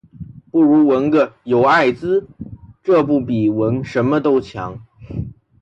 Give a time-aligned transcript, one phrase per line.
[0.49, 2.27] 不如纹个“有艾滋”
[2.81, 4.81] 这不比纹什么都强